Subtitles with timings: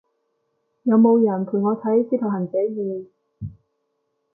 [0.81, 3.51] 有冇人陪我睇使徒行者二？